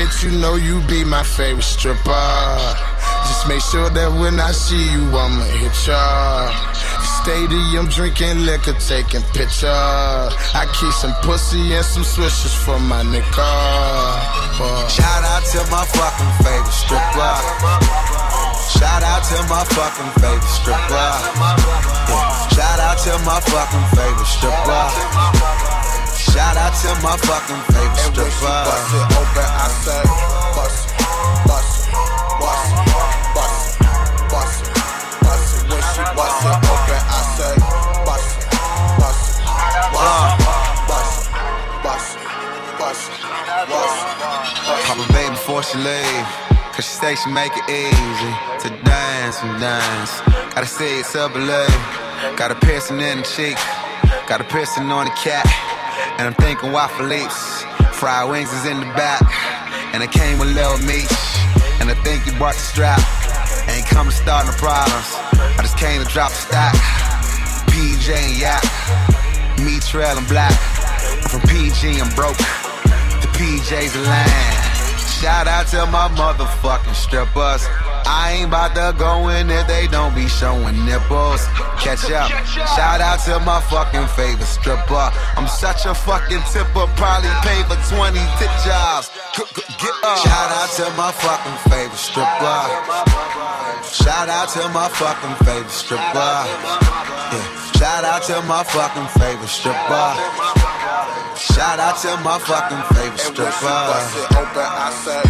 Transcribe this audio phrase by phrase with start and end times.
[0.00, 2.28] bitch, you know you be my favorite stripper.
[3.28, 6.48] Just make sure that when I see you, I'ma hit ya.
[7.20, 10.32] Stadium drinking liquor, taking pictures.
[10.56, 13.52] I keep some pussy and some swishers for my nigga.
[14.56, 17.36] But Shout out to my fucking favorite stripper.
[18.72, 21.10] Shout out to my fucking favorite stripper.
[22.56, 25.79] Shout out to my fucking favorite stripper.
[26.32, 28.62] Shout out to my fucking favorite And when she stripper.
[28.70, 30.02] bust it open, I say,
[30.56, 30.80] bust
[31.48, 31.90] bust
[32.40, 32.70] bust
[33.34, 33.66] bust
[34.30, 34.60] bust
[35.26, 35.52] bust.
[35.70, 37.54] When she bust it open, I say,
[38.06, 38.30] bust
[39.00, 39.26] bust
[39.90, 40.38] bust
[40.88, 41.18] bust
[41.82, 42.10] bust
[42.78, 43.10] bust
[43.68, 44.00] bust
[44.90, 46.26] a baby before she leave.
[46.74, 50.20] Cause she say she make it easy to dance and dance.
[50.54, 51.82] Gotta see it's up believe.
[52.36, 53.58] Got a piercing in the cheek.
[54.28, 55.46] Got a piercing on the cat.
[56.18, 57.62] And I'm thinking waffle leaps.
[57.92, 59.22] Fried wings is in the back.
[59.94, 61.10] And it came with Lil Meech.
[61.80, 63.00] And I think you brought the strap.
[63.68, 65.08] Ain't come to start no problems.
[65.56, 66.74] I just came to drop the stack.
[67.72, 68.62] PJ and Yak.
[69.64, 70.52] Me trail and black.
[71.28, 72.36] From PG I'm broke.
[72.36, 75.00] The PJ's a land.
[75.20, 77.66] Shout out to my motherfucking strippers.
[78.10, 81.46] I ain't about to go in if they don't be showing nipples.
[81.78, 82.26] Catch up.
[82.74, 85.14] Shout out to my fucking favorite stripper.
[85.38, 89.14] I'm such a fucking tipper, probably pay for 20 tip jobs.
[89.78, 90.18] Get up.
[90.26, 92.60] Shout out to my fucking favorite stripper.
[93.86, 96.34] Shout out to my fucking favorite stripper.
[97.30, 97.70] Yeah.
[97.78, 100.10] Shout out to my fucking favorite stripper.
[101.38, 104.36] Shout out to my fucking favorite And when she stripper.
[104.36, 105.22] open, I say,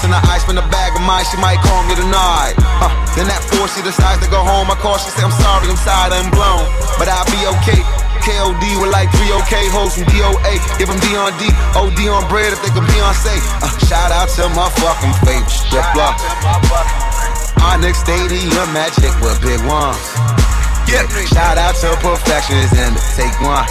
[0.00, 2.56] Lost in the ice from the bag of mine, she might call me tonight.
[3.12, 4.72] Then that four, she decides to go home.
[4.72, 6.64] I call, she say, I'm sorry, I'm tired, I'm blown.
[6.96, 7.84] But I'll be okay.
[8.24, 10.56] KOD with like three OK hoes from DOA.
[10.80, 13.36] If I'm D on D, OD on bread if they can Beyonce.
[13.60, 16.10] Uh, shout out to my fucking favorite stripper.
[17.60, 20.39] Onyx Stadium magic with big ones.
[20.90, 23.62] Yeah, shout out to perfections and take one.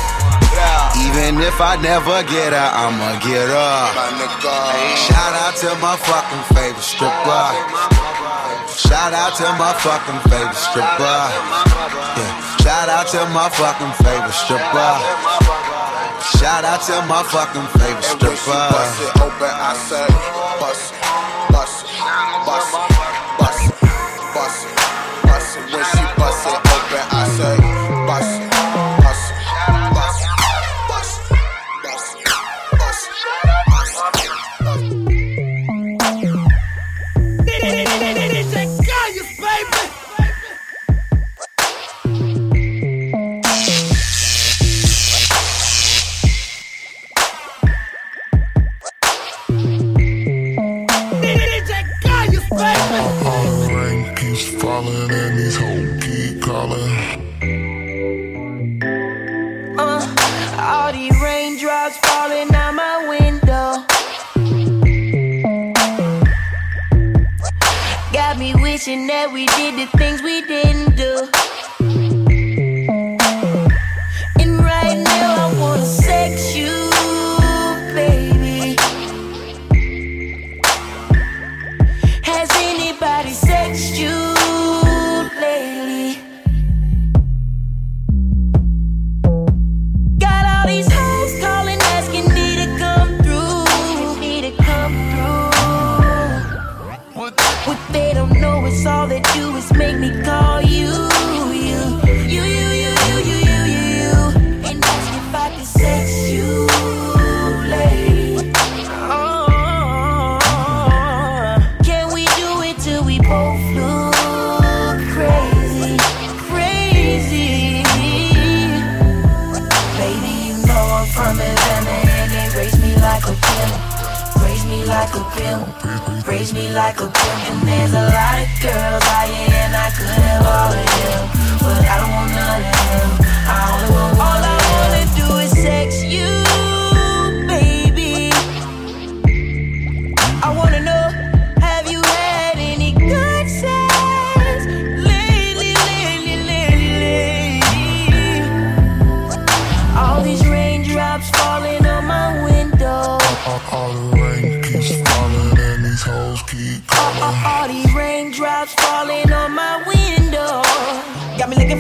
[1.04, 3.76] Even if I never get her, I'ma get her.
[4.96, 7.48] Shout out to my fucking favorite stripper.
[8.72, 11.20] Shout out to my fucking favorite stripper.
[12.16, 12.50] Yeah.
[12.64, 14.92] Shout out to my fucking favorite stripper.
[16.40, 18.72] Shout out to my fucking favorite and when she stripper.
[18.72, 20.08] bust it open, I bust
[20.60, 20.99] bust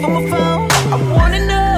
[0.01, 0.71] from a phone.
[0.71, 1.68] I wanna know.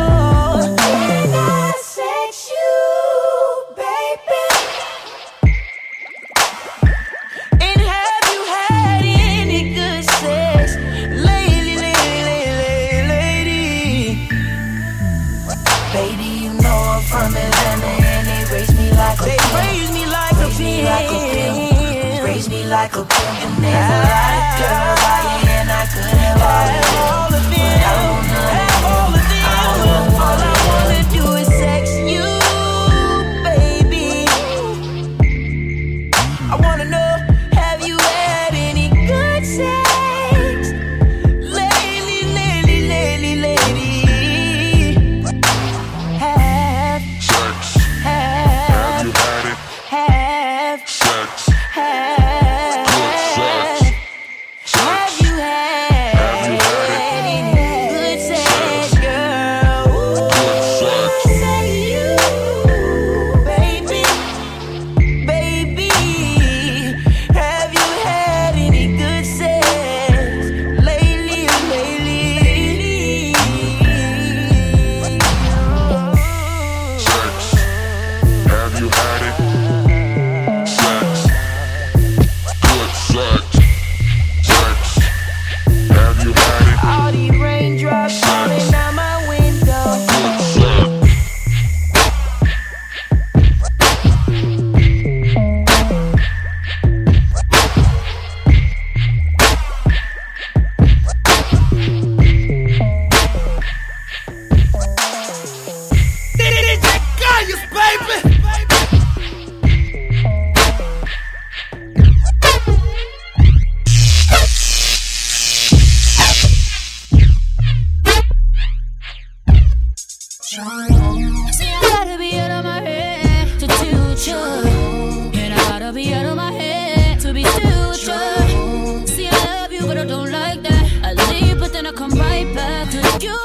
[126.04, 129.06] be out of my head to be still true.
[129.06, 130.84] See, I love you, but I don't like that.
[131.08, 133.40] I leave, but then I come right back to you.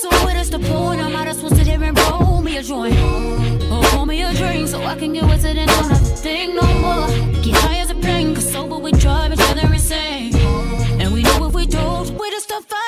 [0.00, 1.00] So what is the point?
[1.00, 2.96] I might as well sit here and roll me a joint,
[3.72, 6.54] or pour me a drink, so I can get wasted and don't have to think
[6.60, 7.08] no more.
[7.44, 10.34] Get high as a plane, cause sober we drive each other insane,
[11.00, 12.87] and we know if we don't, we just stop fighting.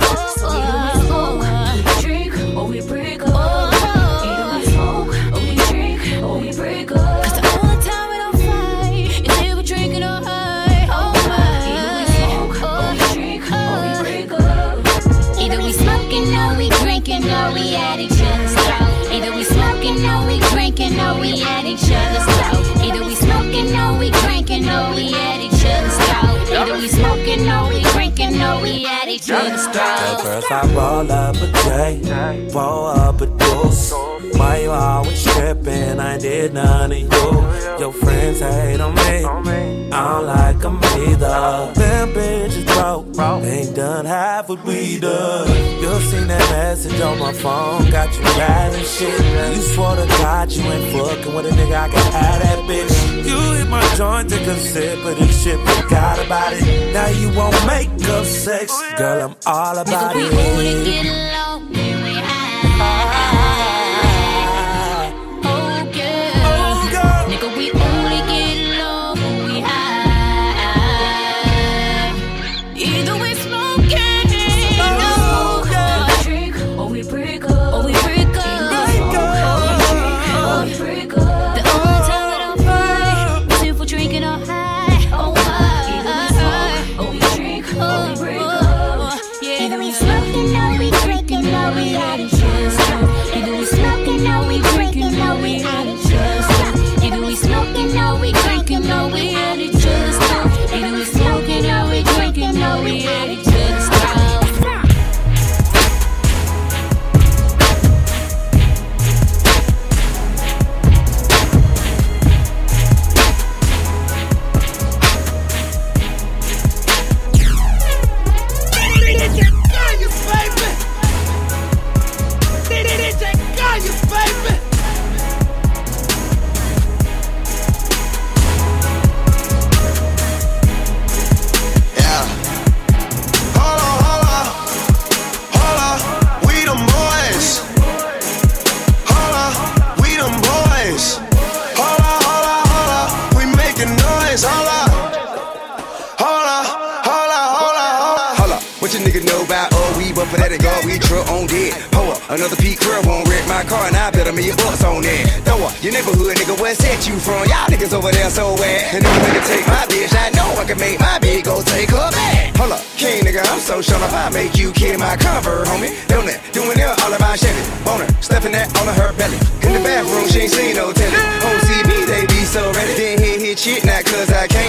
[29.31, 29.55] yeah.
[29.55, 34.10] The girls, I roll up a J, roll up a dose.
[34.37, 35.99] Why you always tripping?
[35.99, 37.07] I did none of you.
[37.79, 39.25] Your friends hate on me.
[39.91, 41.73] I don't like them either.
[41.73, 43.43] Them bitches broke.
[43.43, 45.47] Ain't done half what we done.
[45.81, 47.89] You seen that message on my phone.
[47.91, 49.19] Got you mad and shit.
[49.55, 51.75] You swore to God you ain't fucking with a nigga.
[51.75, 53.27] I can have that bitch.
[53.27, 55.59] You hit my joint, to a sip of this shit.
[55.59, 56.93] Forgot about it.
[56.93, 58.71] Now you won't make up sex.
[58.97, 61.40] Girl, I'm all about it.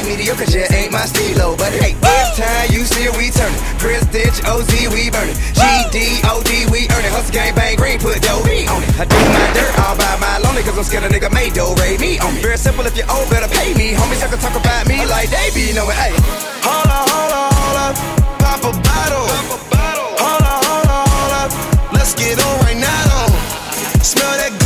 [0.03, 1.57] ain't mediocre, shit ain't my stilo.
[1.57, 3.61] But hey, every time you see it, we turn it.
[3.79, 5.39] Chris Ditch, OZ, we burn it.
[5.55, 7.13] GDOD, we earn it.
[7.15, 8.91] Hustle gang, bang, green, put dough on it.
[8.99, 11.75] I do my dirt all by my lonely, cause I'm scared a nigga made dough.
[11.79, 12.43] rave me on me.
[12.43, 13.95] Very simple, if you owe, better pay me.
[13.95, 16.13] Homies, y'all can talk about me like they be knowing, hey.
[16.67, 17.95] Hold up, hold up, hold up,
[18.43, 19.27] Pop a bottle.
[19.31, 20.11] Pop a bottle.
[20.19, 23.27] Hold up, hold up, hold up, Let's get on right now.
[24.03, 24.62] Smell that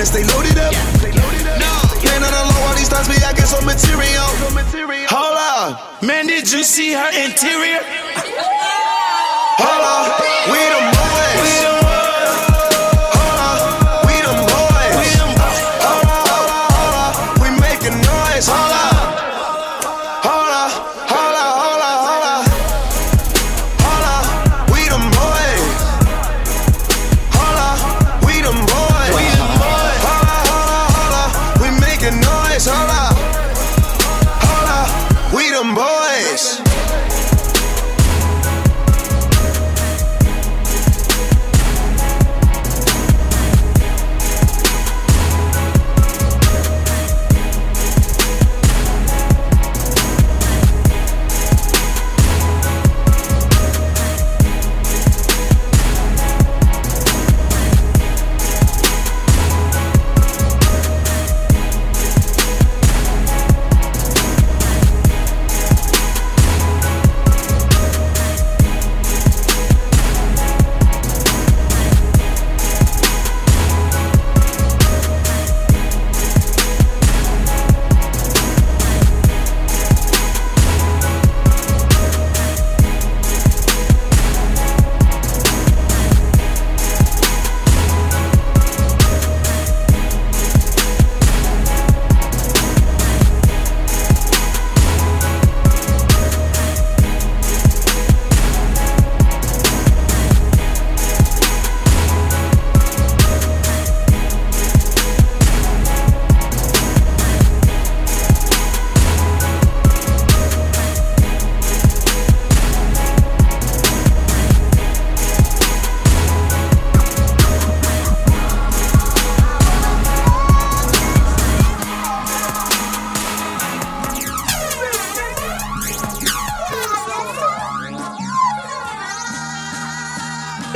[0.00, 0.72] finna stay loaded up.
[2.04, 4.24] Man on the low, all these times me, I get some material.
[5.08, 7.80] Hold on, man, did you see her interior?
[9.58, 10.19] Hold on.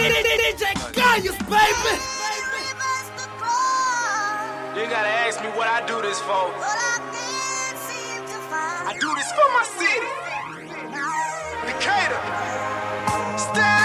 [0.05, 1.93] DJ Kayus, baby!
[4.77, 6.53] You gotta ask me what I do this for.
[8.87, 10.11] I do this for my city.
[11.67, 12.21] Decatur.
[13.39, 13.84] Stand.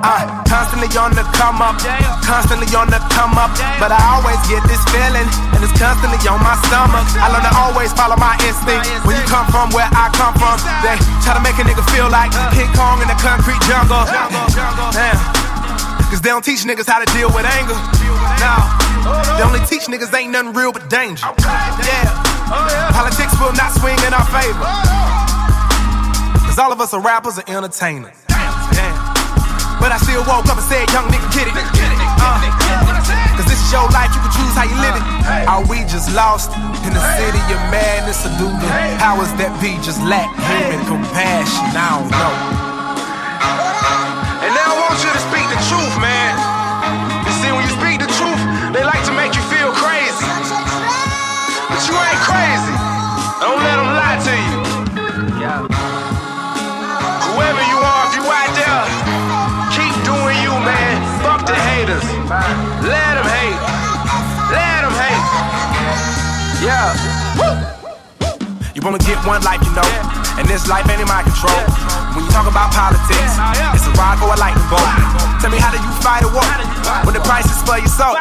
[0.00, 1.74] Uh, constantly on the come up,
[2.22, 3.50] constantly on the come up.
[3.82, 7.02] But I always get this feeling, and it's constantly on my stomach.
[7.18, 8.86] I learn to always follow my instinct.
[9.02, 10.54] When you come from where I come from,
[10.86, 10.94] they
[11.26, 14.06] try to make a nigga feel like King Kong in the concrete jungle.
[14.94, 15.18] Damn.
[16.08, 17.76] Cause they don't teach niggas how to deal with anger.
[18.40, 18.64] Nah,
[19.36, 21.26] they only teach niggas ain't nothing real but danger.
[21.82, 22.06] Yeah.
[22.94, 24.62] Politics will not swing in our favor.
[26.46, 28.27] Cause all of us are rappers and entertainers.
[29.80, 31.54] But I still woke up and said, young nigga, get it.
[31.54, 32.42] Uh,
[33.38, 35.04] Cause this is your life, you can choose how you live it.
[35.46, 36.50] Are we just lost
[36.82, 41.70] in the city of madness or do the powers that be just lack human compassion?
[41.78, 42.67] I don't know.
[68.78, 69.82] You wanna get one life, you know,
[70.38, 71.50] and this life ain't in my control.
[72.14, 73.34] When you talk about politics,
[73.74, 74.86] it's a rock or a lightning bolt.
[75.42, 76.46] Tell me how do you fight a war
[77.02, 78.14] when the price is for your soul?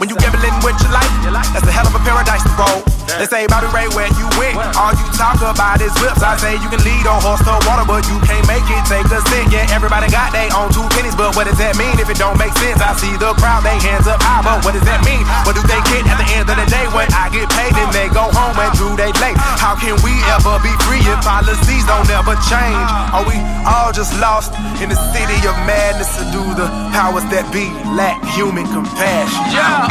[0.00, 1.12] When you gambling with your life,
[1.52, 2.97] that's a hell of a paradise to roll.
[3.16, 6.20] They say Bobby Ray where you went, all you talk about is whips.
[6.20, 8.84] I say you can lead on horse to water, but you can't make it.
[8.84, 9.64] Take a sip, yeah.
[9.72, 12.52] Everybody got they own two pennies, but what does that mean if it don't make
[12.60, 12.84] sense?
[12.84, 15.24] I see the crowd, they hands up high, but what does that mean?
[15.48, 17.90] What do they get at the end of the day when I get paid and
[17.96, 19.40] they go home and do they late?
[19.56, 22.88] How can we ever be free if policies don't ever change?
[23.16, 24.52] Are we all just lost
[24.84, 29.42] in the city of madness or do the powers that be lack human compassion?
[29.48, 29.88] Yeah.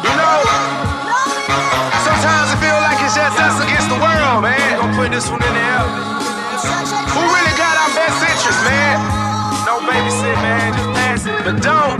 [0.00, 0.49] You know,
[5.10, 5.82] put this one in there.
[7.14, 8.98] Who really got our best interest, man?
[9.66, 10.72] No babysit, man.
[10.72, 11.44] Just pass it.
[11.44, 11.98] But don't,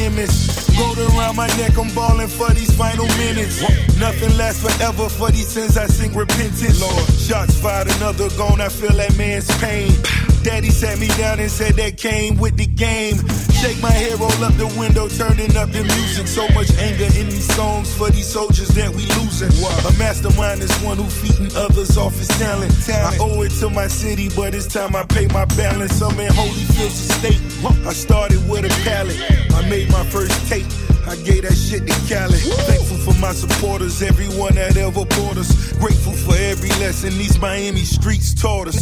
[0.00, 3.60] Gold around my neck, I'm balling for these final minutes.
[3.98, 6.80] Nothing lasts forever for these sins, I sing repentance.
[6.80, 9.92] Lord, shots fired, another gone, I feel that man's pain.
[10.42, 13.16] Daddy sat me down and said that came with the game.
[13.60, 16.26] Shake my head, roll up the window, turning up the music.
[16.26, 19.52] So much anger in these songs for these soldiers that we losing.
[19.84, 22.72] A mastermind is one who feeding others off his talent.
[22.88, 26.00] I owe it to my city, but it's time I pay my balance.
[26.00, 27.40] I'm in Holyfield State.
[27.86, 29.20] I started with a pallet.
[29.54, 30.66] I made my first tape.
[31.06, 32.38] I gave that shit to Cali.
[32.64, 35.72] Thankful for my supporters, everyone that ever bought us.
[35.72, 38.80] Grateful for every lesson these Miami streets taught us.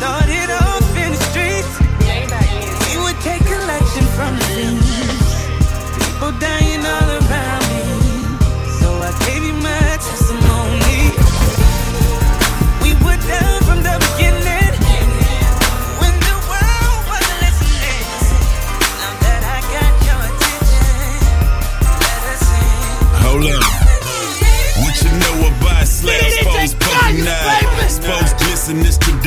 [0.00, 0.89] Started off in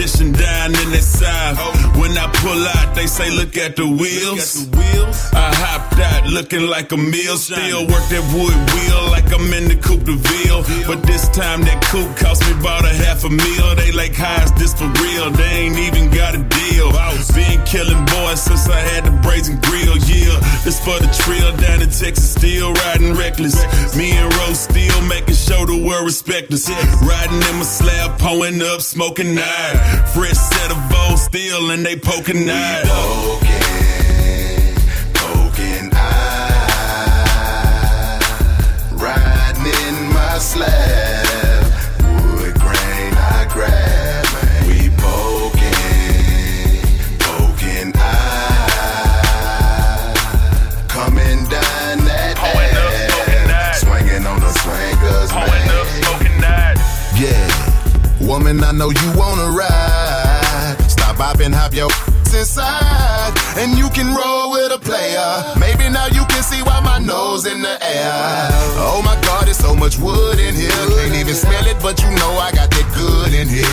[0.03, 1.92] this down in the south.
[2.13, 4.69] When I pull out, they say, look at the wheels.
[5.33, 7.37] I hopped out looking like a meal.
[7.37, 10.61] Still work that wood wheel like I'm in the Coupe de Ville.
[10.85, 13.73] But this time that coupe cost me about a half a meal.
[13.73, 15.31] They like, how is this for real?
[15.31, 16.93] They ain't even got a deal.
[17.33, 19.97] Been killing boys since I had the brazen grill.
[20.05, 23.57] Yeah, this for the trail down in Texas, still riding reckless.
[23.97, 26.69] Me and Rose still making sure the world respect us.
[27.01, 29.75] Riding in my slab, pulling up, smoking nine.
[30.13, 32.85] Fresh set of Vols still, and they poking nine.
[35.13, 37.29] poking eye,
[38.91, 41.63] riding in my slab,
[42.03, 44.25] wood grain I grab,
[44.67, 45.63] we poking,
[47.19, 49.23] poking eye,
[50.89, 52.35] coming down that
[53.49, 55.51] ass, swinging on the swingers, man.
[57.15, 57.47] Yeah,
[58.27, 59.92] woman, I know you wanna ride.
[61.23, 61.89] And hop your
[62.31, 65.55] inside, and you can roll with a player.
[65.59, 68.49] Maybe now you can see why my nose in the air.
[68.79, 70.69] Oh my God, it's so much wood in here.
[70.69, 73.65] Can't even smell it, but you know I got that good in here.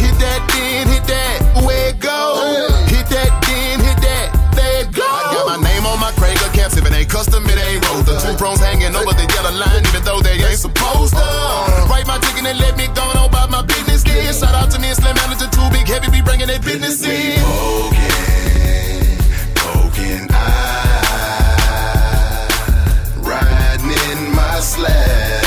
[0.00, 2.40] Hit that, then hit that, where it go?
[2.88, 3.91] Hit that, then hit
[5.62, 6.76] name on my Krager caps.
[6.76, 8.06] If it ain't custom, it ain't rolled.
[8.06, 11.26] Two prongs hanging over the yellow line, even though they ain't supposed to.
[11.88, 14.02] Write my ticket and let me go on about my business.
[14.02, 17.02] Then shout out to me and Slim Manager, too big, heavy, be bringing that business
[17.06, 17.38] in.
[17.40, 19.18] Poking,
[19.54, 21.56] poking eye,
[23.22, 25.41] riding in my slab.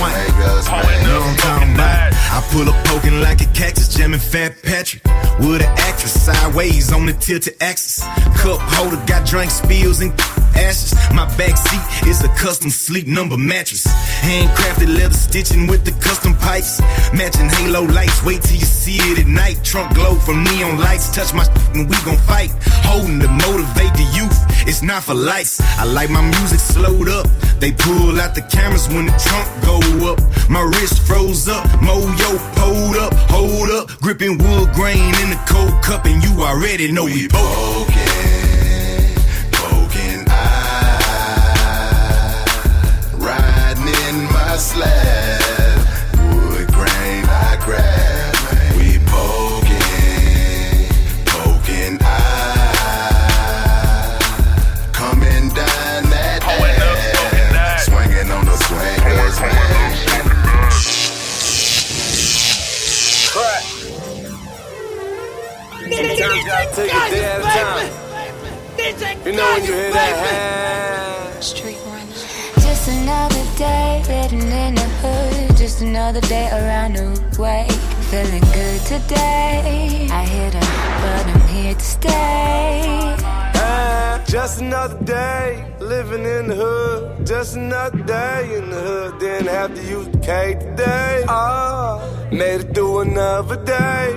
[0.00, 1.00] Swinging on the.
[1.00, 2.12] You know I'm talking about?
[2.32, 5.04] I pull up poking like a cactus, jamming Fat Patrick.
[5.40, 8.02] With an actress sideways on the tilted axis.
[8.40, 10.16] Cup holder got drink spills and
[10.60, 10.94] ashes.
[11.14, 13.86] My back seat is a custom sleep number mattress.
[14.20, 16.80] Handcrafted leather stitching with the custom pipes.
[17.12, 19.62] Matching halo lights, wait till you see it at night.
[19.64, 21.14] Trunk glow from neon lights.
[21.14, 21.44] Touch my
[21.74, 22.50] and we gon' fight.
[22.84, 24.38] Holding to motivate the youth.
[24.68, 25.60] It's not for lights.
[25.78, 27.26] I like my music slowed up.
[27.58, 30.20] They pull out the cameras when the trunk go up.
[30.48, 31.66] My wrist froze up.
[31.80, 33.88] Moyo pulled up, hold up.
[34.00, 37.86] Gripping wood grain in the cold cup, and you already know we both.
[37.88, 38.29] Poking
[44.60, 45.40] slab.
[46.34, 48.36] Wood grain I grab.
[48.76, 50.84] We poking,
[51.24, 53.40] poking eye,
[54.92, 56.64] coming down that oh,
[57.56, 60.24] ass, swinging on the swingers, man.
[63.32, 63.64] Crack.
[65.90, 67.90] Sometimes you gotta take it day at a time.
[69.24, 70.60] You know when you hear that hand.
[72.80, 75.54] Just another day living in the hood.
[75.58, 77.68] Just another day around the way.
[78.08, 80.08] Feeling good today.
[80.10, 80.60] I hit her,
[81.02, 83.16] but I'm here to stay.
[83.20, 87.26] Ah, Just another day living in the hood.
[87.26, 89.18] Just another day in the hood.
[89.20, 91.24] Didn't have to use the K today.
[91.28, 92.00] Ah,
[92.32, 94.16] made it through another day.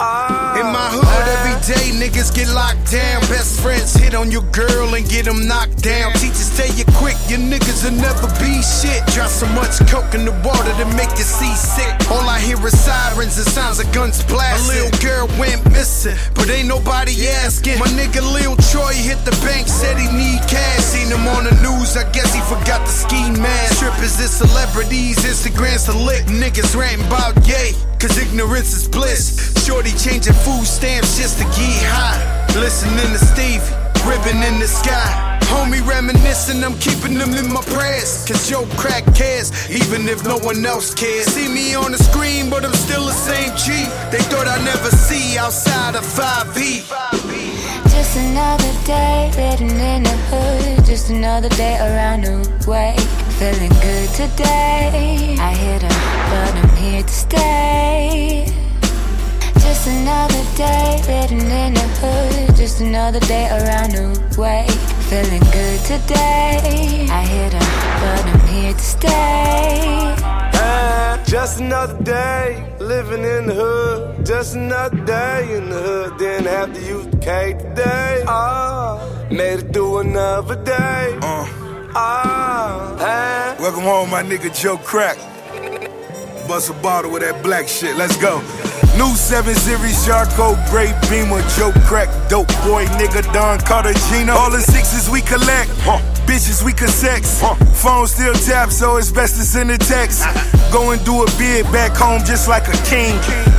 [0.00, 3.20] Ah, In my hood, every day niggas get locked down.
[3.30, 6.12] Best friends hit on your girl and get them knocked down.
[6.14, 9.04] Teachers tell you quick, your niggas will never be shit.
[9.14, 11.94] Drop so much coke in the water to make you seasick.
[12.10, 14.74] All I hear is sirens and sounds of guns blasting.
[14.78, 17.78] A little girl went missing, but ain't nobody asking.
[17.78, 20.82] My nigga Lil Troy hit the bank, said he need cash.
[20.90, 23.78] Seen him on the news, I guess he forgot the ski mask.
[23.78, 26.24] Strippers is celebrities, Instagrams to lick.
[26.26, 29.52] Niggas ranting about yay, cause ignorance is bliss.
[29.64, 32.20] Shorty changing food stamps just to get high.
[32.58, 33.64] Listening to Stevie,
[34.06, 35.34] ribbon in the sky.
[35.52, 38.24] Homie reminiscing, I'm keeping them in my prayers.
[38.26, 41.26] Cause Joe Crack cares, even if no one else cares.
[41.26, 43.72] See me on the screen, but I'm still the same G.
[44.10, 46.82] They thought I'd never see outside of 5E.
[47.94, 50.84] Just another day living in the hood.
[50.84, 52.36] Just another day around the
[52.68, 52.96] way.
[53.38, 55.36] Feeling good today.
[55.38, 55.88] I hit a
[56.30, 56.63] but I'm
[56.94, 58.46] here to stay.
[59.64, 62.56] Just another day living in the hood.
[62.56, 64.06] Just another day around the
[64.40, 64.66] way.
[65.10, 67.06] Feeling good today.
[67.10, 67.68] I hit her,
[68.00, 70.14] but I'm here to stay.
[70.54, 72.46] Ah, Just another day
[72.78, 74.24] living in the hood.
[74.24, 76.18] Just another day in the hood.
[76.18, 78.24] Didn't have to use the K today.
[78.28, 81.18] Ah, made it through another day.
[81.22, 81.46] Uh.
[81.96, 83.56] Ah, ah.
[83.58, 85.18] Welcome home, my nigga Joe Crack.
[86.46, 87.96] Bust a bottle with that black shit.
[87.96, 88.42] Let's go.
[88.98, 94.32] New 7 Series Charcoal Gray Beamer, Joe Crack, dope boy, nigga Don Cartagena.
[94.32, 95.70] All the sixes we collect,
[96.28, 97.42] bitches we can sex.
[97.82, 100.22] Phone still tap, so it's best to send a text.
[100.72, 103.14] Go and do a bid back home just like a king.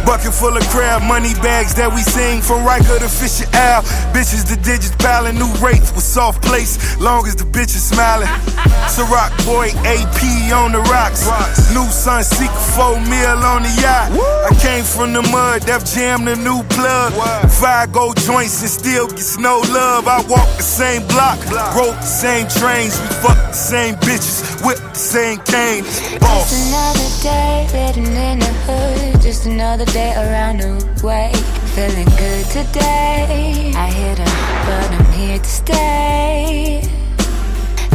[0.06, 3.84] Bucket full of crab, money bags that we sing from Riker to Fisher Al.
[4.12, 8.28] Bitches the digits piling, new rates with soft place, long as the bitch is smiling.
[8.92, 11.28] Ciroc boy, AP on the rocks.
[11.74, 14.12] New Sun Seeker 4 mil on the yacht.
[14.12, 17.14] I came from the mud, Def Jam the new plug.
[17.50, 20.08] Five gold joints and still gets no love.
[20.08, 21.40] I walk the same block,
[21.74, 26.02] rode the same trains, we fuck the same bitches, whip the same canes.
[26.20, 26.52] Boss.
[26.52, 27.56] Just another day
[27.96, 29.22] living in the hood.
[29.22, 30.74] Just another day around the
[31.06, 31.32] way.
[31.76, 33.72] Feeling good today.
[33.76, 34.26] I hit her,
[34.66, 36.95] but I'm here to stay.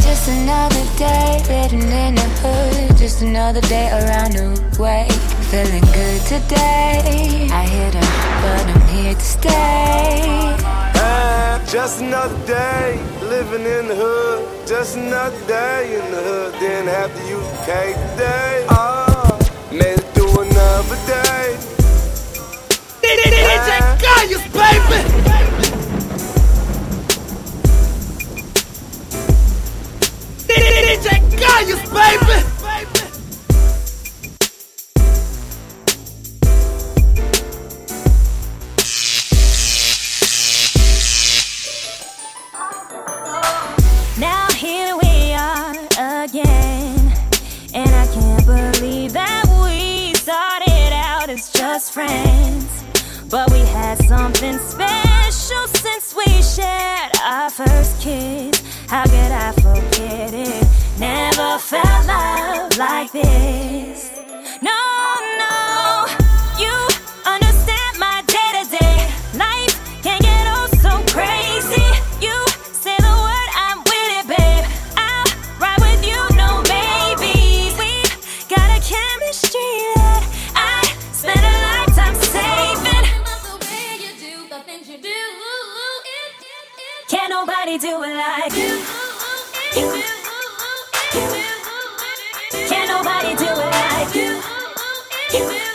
[0.02, 2.96] Just another day living in the hood.
[2.96, 4.48] Just another day around the
[4.80, 5.08] way.
[5.50, 7.48] Feeling good today.
[7.50, 10.50] I hit up, but I'm here to stay.
[11.70, 14.66] Just another day living in the hood.
[14.66, 16.54] Just another day in the hood.
[16.54, 19.38] Then after the cake day, oh,
[19.70, 21.56] made it through another day.
[23.02, 25.29] DJ Kayus, baby!
[31.60, 32.26] Vegas, baby.
[44.18, 45.74] Now here we are
[46.24, 47.12] again,
[47.74, 52.84] and I can't believe that we started out as just friends,
[53.28, 58.62] but we had something special since we shared our first kiss.
[58.88, 60.89] How could I forget it?
[61.00, 64.10] Never felt love like this.
[64.60, 64.76] No,
[65.40, 66.04] no,
[66.58, 66.74] you
[67.24, 71.88] understand my day to day life can get all so crazy.
[72.20, 72.36] You
[72.76, 74.64] say the word, I'm with it, babe.
[74.98, 75.24] I'll
[75.58, 77.72] ride with you, no babies.
[77.80, 78.04] We
[78.54, 80.22] got a chemistry that
[80.54, 83.08] I spent a lifetime saving.
[87.08, 88.84] Can't nobody do it like you.
[89.80, 90.19] you.
[95.32, 95.69] you.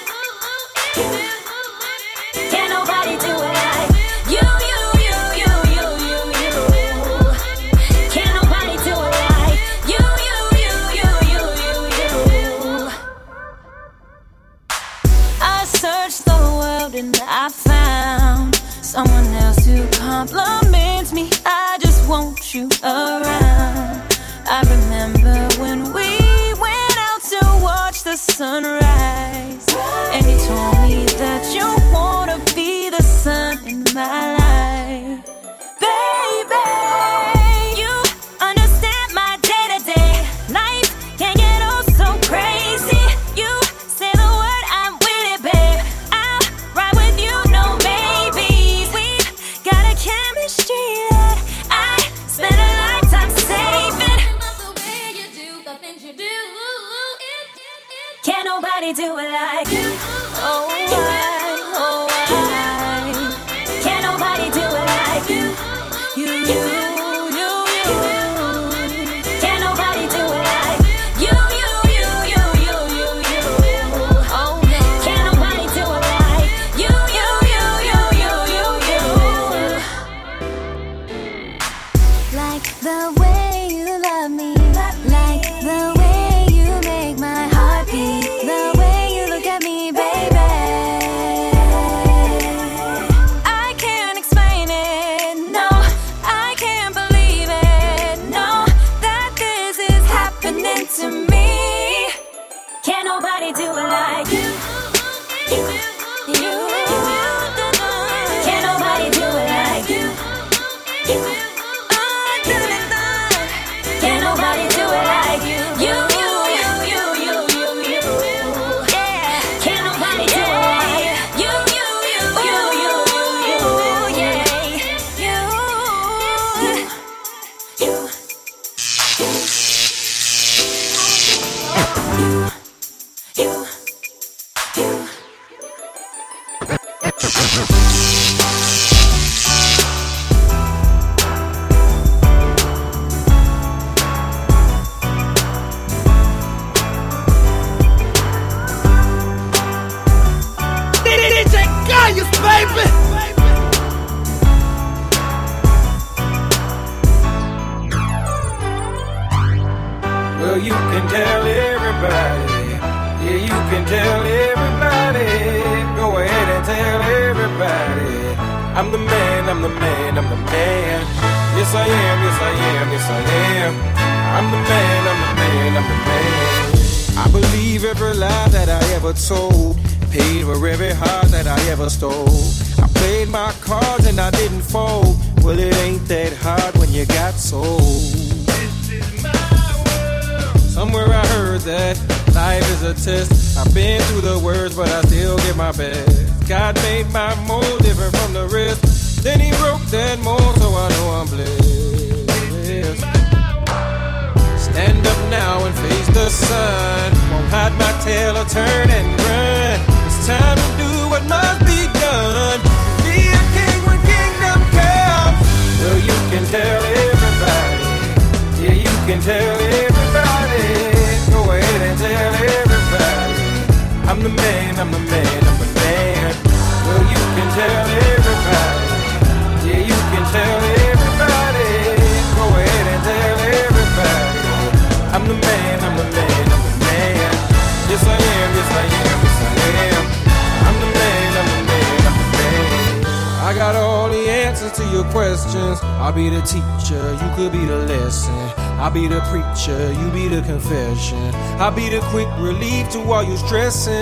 [251.65, 253.93] I'll be the quick relief to all you stressing.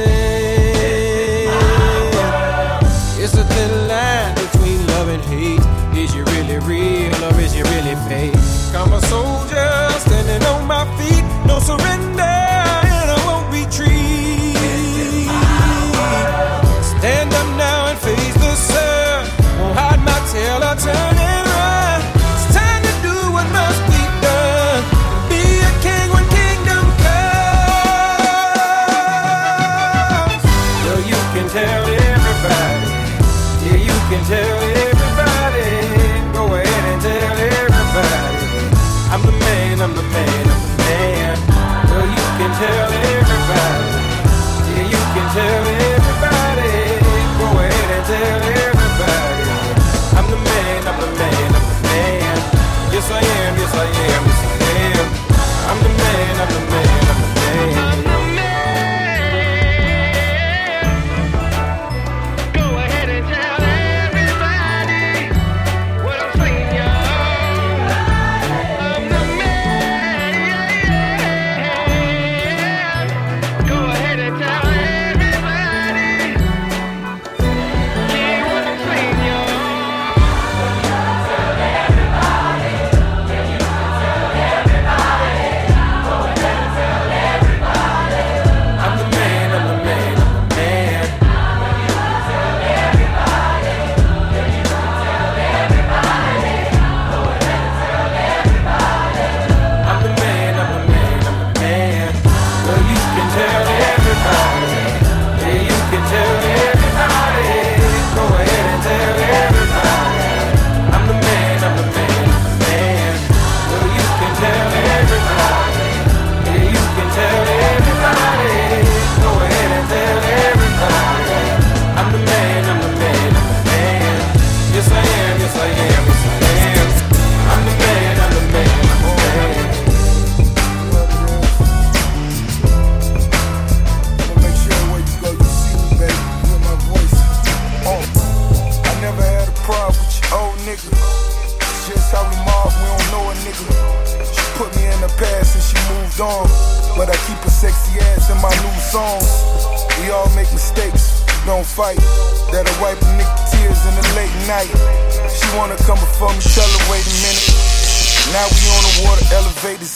[3.23, 5.97] It's a thin line between love and hate.
[5.97, 8.35] Is you really real or is you really fake?
[8.75, 12.12] I'm a soldier standing on my feet, no surrender.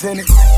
[0.04, 0.57] in it.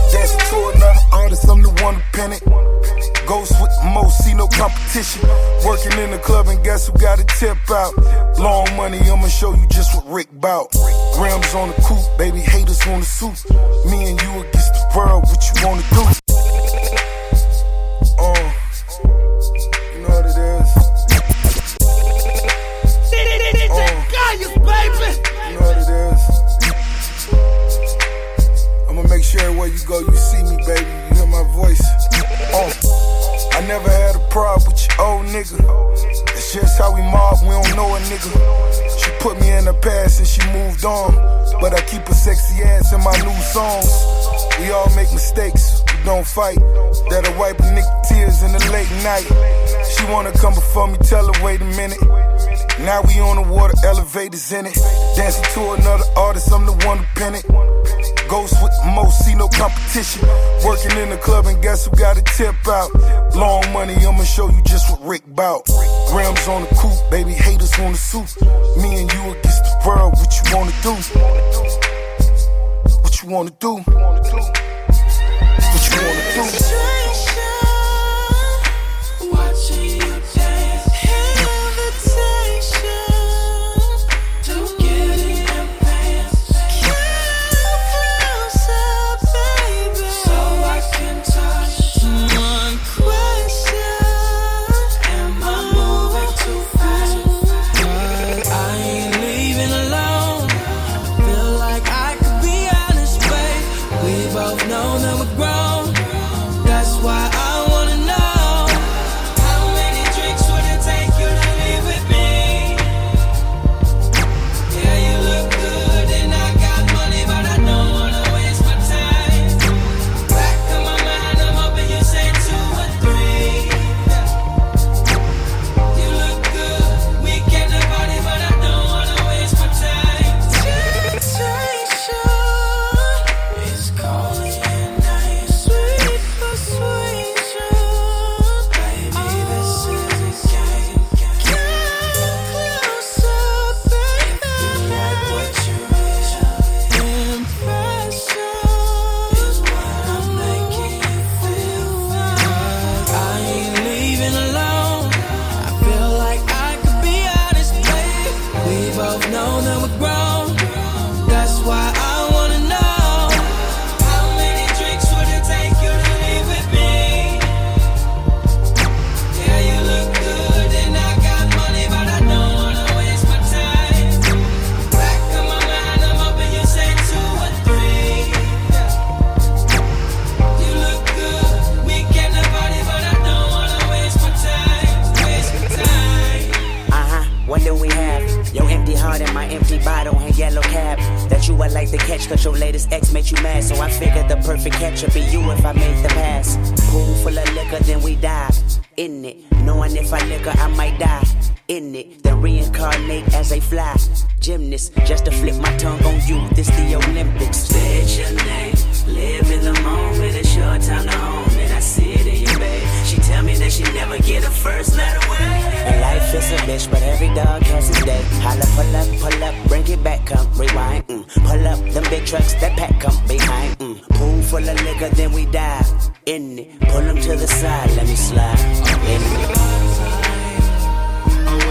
[220.58, 221.08] Rewind.
[221.08, 221.24] Mm.
[221.46, 223.78] Pull up them big trucks that pack come behind.
[223.80, 224.02] Mm.
[224.10, 225.88] Pool full of liquor, then we dive
[226.26, 226.80] in it.
[226.82, 228.60] Pull them to the side, let me slide
[229.08, 229.80] in it.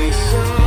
[0.08, 0.57] Yeah,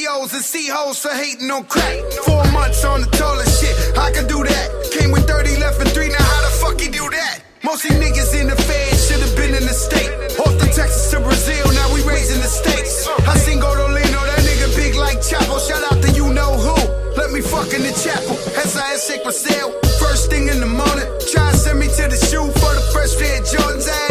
[0.00, 2.00] COs and C-hoes for hating on crack.
[2.24, 4.66] Four months on the tallest shit, I can do that.
[4.96, 7.42] Came with 30 left and three, now how the fuck he do that?
[7.62, 10.08] Most these niggas in the fed should have been in the state.
[10.40, 13.08] Off the Texas to Brazil, now we raising the stakes.
[13.28, 15.60] I seen Godolino, that nigga big like Chapo.
[15.60, 16.76] Shout out to you know who.
[17.20, 18.36] Let me fuck in the chapel.
[18.64, 19.68] SAS shake my sail.
[20.00, 21.08] First thing in the morning.
[21.28, 24.09] Try and send me to the shoe for the first pair of Jordans.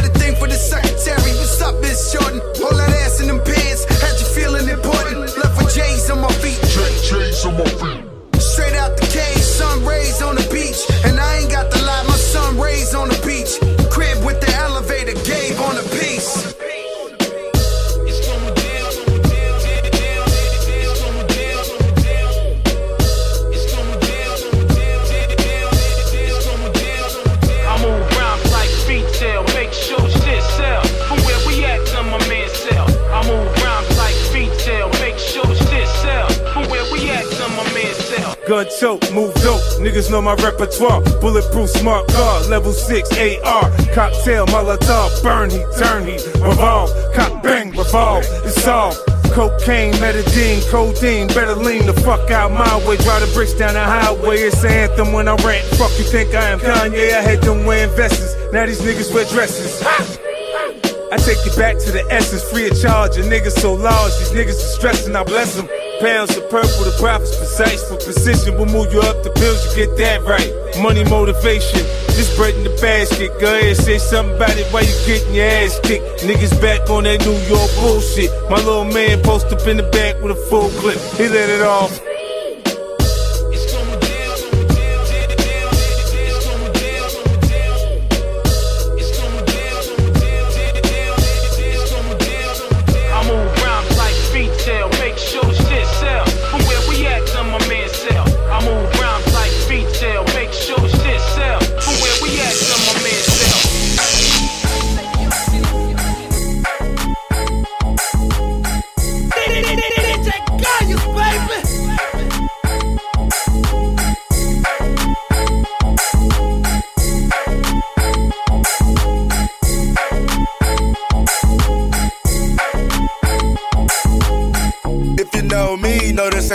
[38.49, 39.61] Gun choke, move dope.
[39.77, 41.03] Niggas know my repertoire.
[41.21, 43.69] Bulletproof smart car, level 6 AR.
[43.93, 46.89] Cocktail, Molotov, burn heat, turn heat, revolve.
[47.13, 48.25] Cock bang, revolve.
[48.43, 48.95] It's all.
[49.35, 52.97] Cocaine, metadine, codeine, better lean the fuck out my way.
[52.97, 55.63] Drive the bricks down the highway, it's an anthem when I rant.
[55.77, 57.13] Fuck you think I am Kanye?
[57.13, 58.35] I had them wearing vests.
[58.51, 59.79] Now these niggas wear dresses.
[59.85, 63.15] I take you back to the essence, free of charge.
[63.17, 65.69] A nigga so large, these niggas are stressing, I bless them.
[65.99, 68.55] Pounds of purple, the profits precise for precision.
[68.55, 70.47] We'll move you up the pills, you get that right.
[70.81, 71.83] Money motivation,
[72.15, 73.31] this bread in the basket.
[73.41, 76.23] Go ahead, say something about it while you getting your ass kicked.
[76.23, 78.31] Niggas back on that New York bullshit.
[78.49, 80.99] My little man post up in the back with a full clip.
[81.19, 82.08] He let it off.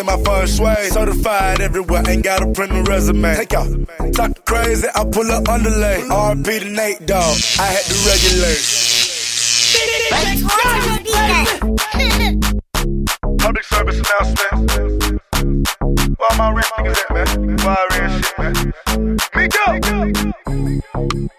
[0.05, 0.91] This my feng shui.
[0.91, 3.35] Certified everywhere, ain't got a print a resume.
[3.37, 3.69] Take out.
[4.13, 6.01] Talk crazy, I pull up underlay.
[6.03, 7.37] RP to Nate Dogg.
[7.59, 8.61] I had to regulate.
[13.39, 15.21] Public service announcement.
[16.19, 17.57] Where all my rich niggas at, man?
[17.57, 18.55] Where all real shit, man?
[19.35, 19.65] Miko!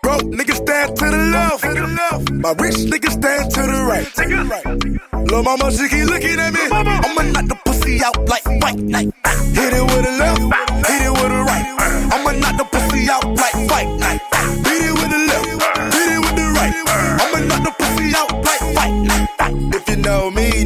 [0.02, 2.32] Broke niggas stand to the left.
[2.32, 5.15] My rich niggas stand to the right.
[5.28, 6.60] Lil' mama, she keep looking at me.
[6.72, 9.10] I'ma knock the pussy out like white night.
[9.26, 9.30] Ah.
[9.54, 11.15] Hit it with a left, hit it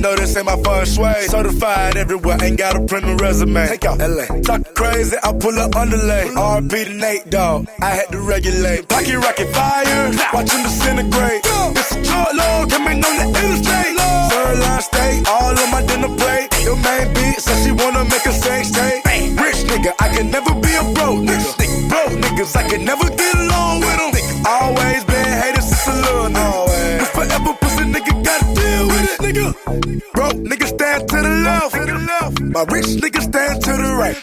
[0.02, 1.28] know know this ain't my feng shui.
[1.28, 3.68] Certified everywhere, ain't got a print a resume.
[3.68, 4.26] Take out LA.
[4.42, 6.28] Talk crazy, I pull up underlay.
[6.36, 7.68] RP to Nate Dogg.
[7.82, 8.88] I had to regulate.
[8.88, 11.42] Pocket rocket fire, watch him disintegrate.
[11.76, 13.96] It's a drug lord, coming on the interstate.
[14.32, 16.48] Third line state, all on my dinner plate.
[16.64, 19.04] Your main beat says she wanna make a sex tape.
[19.40, 21.52] Rich nigga, I can never be a broke nigga.
[21.90, 24.46] Broke niggas, I can never get along with them.
[24.46, 25.09] Always
[29.20, 29.54] nigga.
[30.14, 31.76] Broke niggas stand to the left.
[32.42, 34.18] My rich niggas stand to the right.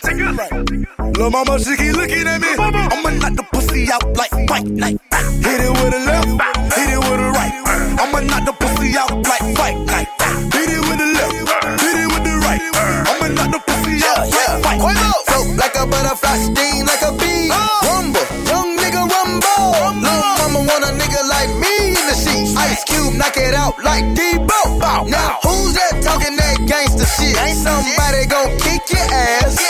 [1.16, 2.49] Lil' mama, she keep looking at me.
[2.59, 4.99] I'ma knock the pussy out like fight night.
[5.47, 6.28] Hit it with a left,
[6.76, 7.55] hit it with a right.
[8.03, 10.09] I'ma knock the pussy out like fight night.
[10.53, 12.61] Hit it with the left, hit it with the right.
[13.09, 15.14] I'ma knock the pussy out like fight night.
[15.28, 17.49] Float like a butterfly, sting like a bee.
[17.53, 17.80] Oh.
[17.86, 19.72] Rumble, young nigga rumble.
[20.05, 22.53] Lil' mama want a nigga like me in the sheets.
[22.57, 24.65] Ice Cube knock it out like Debo.
[25.05, 27.36] Now who's that talking that gangster shit?
[27.36, 29.61] Ain't somebody gon' kick your ass.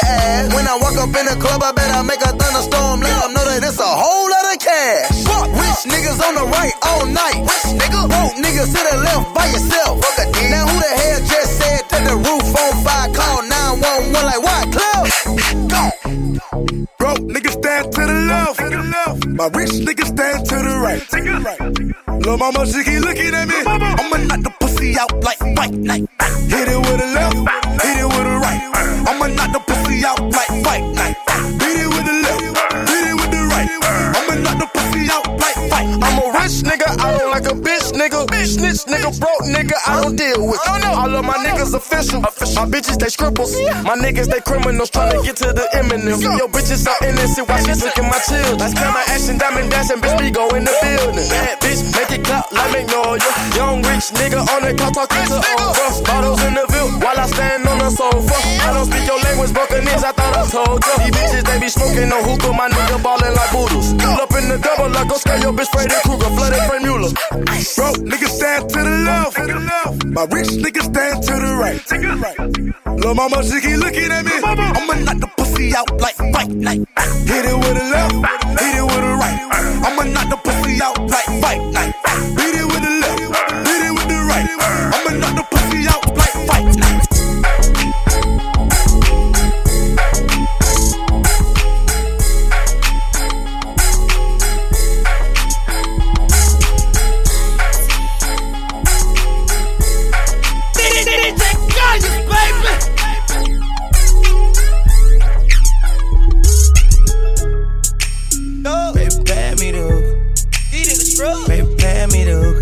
[0.55, 3.03] When I walk up in the club, I better make a thunderstorm.
[3.03, 5.27] Let them know that it's a whole lot of cash.
[5.51, 7.43] Rich niggas on the right all night.
[7.43, 9.99] Rich nigga, broke niggas to the left by yourself.
[10.47, 13.11] Now who the hell just said that the roof on fire?
[13.11, 14.65] Call 911 like what?
[14.71, 15.05] Club.
[16.99, 19.27] Broke niggas stand to the left.
[19.27, 21.96] My rich niggas stand to the right.
[22.27, 23.55] Lil' mama, she keep looking at me.
[23.65, 26.11] I'ma knock the pussy out like fight night.
[26.51, 27.37] Hit it with a left,
[27.87, 28.63] hit it with a right.
[29.07, 31.15] I'ma knock the pussy out like fight night.
[31.63, 33.71] Hit it with the left, hit it with the right.
[34.19, 35.87] I'ma knock the pussy out like fight.
[36.03, 38.27] I'm a rich nigga, I don't like a bitch nigga.
[38.29, 40.61] Bitch, snitch nigga, broke nigga, I don't deal with.
[40.69, 42.21] All of my niggas official.
[42.21, 42.31] My
[42.69, 43.57] bitches, they scribbles.
[43.85, 46.21] My niggas, they criminals trying to get to the imminent.
[46.21, 48.59] Yo, bitches are innocent while she taking my children.
[48.59, 51.27] Last time I action, diamond dancing, bitch, we go in the building.
[51.29, 53.33] Bad bitch, make it clap like Magnolia.
[53.57, 56.05] Young rich nigga on the car talking to Oprah.
[56.05, 58.37] Bottles in the view while I stand on the sofa.
[58.63, 60.95] I don't speak your language, Buccaneers, I thought I told ya.
[61.01, 63.95] These bitches, they be smoking no hookah, my nigga ballin' like boodles.
[63.97, 67.13] Pull up in the double, like go scare your bitch, Freddy Krueger, flooded Franck Muller.
[67.87, 69.39] Broke niggas stand to the left.
[70.07, 71.79] My rich niggas stand to the right.
[72.99, 74.33] Lil' mama, she keep looking at me.
[74.43, 76.81] I'ma knock the pussy out like fight night.
[77.31, 78.15] Hit it with a left,
[78.59, 79.39] hit it with a right.
[79.87, 81.95] I'ma knock the pussy out like fight night.
[82.41, 83.21] Hit it with the left,
[83.69, 84.49] hit it with the right.
[84.97, 86.06] I'ma knock the pussy out
[108.97, 110.05] Baby, pay me the hook.
[110.73, 111.47] These niggas scrub.
[111.47, 112.59] Baby, pay me the hook.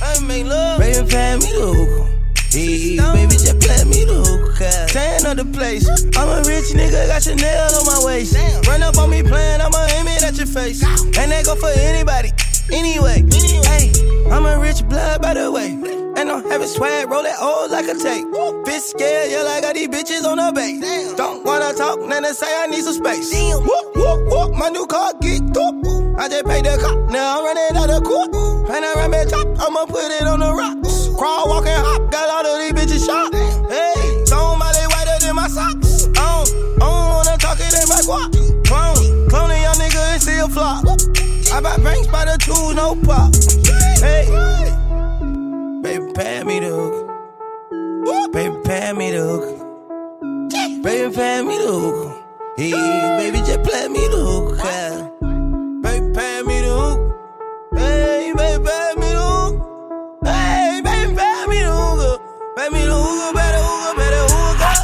[0.00, 0.78] I make love.
[0.80, 2.08] Baby, pay me the hook.
[2.50, 4.56] Hey, baby, just play me the hook.
[4.88, 5.88] Tan of the place.
[6.16, 8.36] I'm a rich nigga, got Chanel on my waist.
[8.66, 10.82] Run up on me playing, I'ma aim it at your face.
[11.18, 12.30] And that go for anybody,
[12.72, 13.24] anyway.
[13.66, 13.92] Hey,
[14.30, 16.03] I'm a rich blood, by the way.
[16.24, 18.24] And I'm having swag, roll that old like a tape.
[18.64, 20.80] Bitch scared, yeah, like I got these bitches on the base.
[21.20, 23.28] Don't wanna talk, then they say I need some space.
[23.28, 25.76] Whoop, whoop, whoop, my new car geeked up.
[26.16, 28.32] I just paid the cop, now I'm running out of court.
[28.72, 31.12] And I run back top, I'ma put it on the rocks.
[31.12, 33.28] Crawl, walk, and hop, got all of these bitches shot.
[33.68, 36.08] Hey, somebody whiter than my socks.
[36.16, 36.48] I don't,
[36.80, 38.32] I don't wanna talk it in my guap.
[38.64, 40.88] Clone, cloning young nigga and still flop.
[41.52, 43.28] I buy banks by the two, no pop.
[46.24, 48.32] Baby, pay me the hook.
[48.32, 49.44] Baby, pay me the hook.
[50.82, 52.16] Baby, pay me the hook.
[52.56, 52.70] Hey,
[53.18, 54.56] baby, just play me the hook.
[54.56, 55.10] yeah.
[55.82, 56.98] Baby, pay me the hook.
[57.76, 59.54] Hey, baby, pay me the hook.
[60.24, 62.18] Hey, baby, pay me the hookah.
[62.56, 63.43] Pay me the hookah, better hookah, better hookah.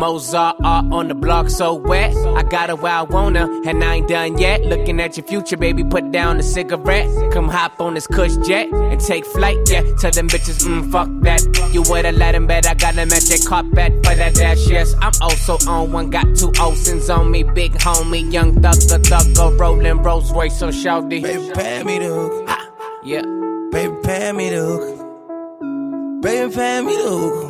[0.00, 2.16] Mozart art on the block so wet.
[2.34, 4.62] I got her where I her, and I ain't done yet.
[4.62, 7.06] Looking at your future, baby, put down the cigarette.
[7.32, 9.82] Come hop on this cush jet and take flight, yeah.
[9.98, 11.42] Tell them bitches, mm, fuck that.
[11.74, 14.94] You would've let them bet I got them at that carpet for that dash, yes.
[15.02, 20.02] I'm also on one, got two Olsons on me, big homie, young thugger, thugger, rolling
[20.02, 21.22] Rolls Royce, so shouty.
[21.22, 22.48] Baby, pay me the hook.
[23.04, 23.22] Yeah.
[23.70, 26.22] Baby, pay me the hook.
[26.22, 27.49] Baby, pay me the hook.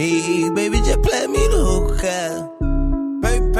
[0.00, 2.02] Hey, baby, just play me the hook.
[2.04, 2.48] uh.
[3.20, 3.59] Baby,